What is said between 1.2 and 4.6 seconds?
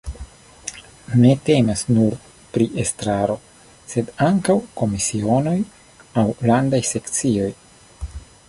Ne temas nur pri estraro, sed ankaŭ